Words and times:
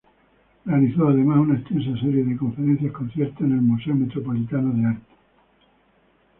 Realizó, 0.65 1.09
además, 1.09 1.37
una 1.37 1.59
extensa 1.59 1.95
serie 2.01 2.23
de 2.23 2.35
conferencias-concierto 2.35 3.43
en 3.43 3.51
el 3.51 3.61
Museo 3.61 3.93
Metropolitano 3.93 4.73
de 4.73 4.85
Arte. 4.87 5.13